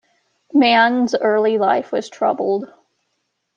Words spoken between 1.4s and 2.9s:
life was troubled.